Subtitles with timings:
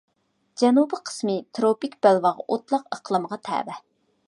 [0.61, 3.81] جەنۇبىي قىسمى تىروپىك بەلباغ ئوتلاق ئىقلىمىغا تەۋە.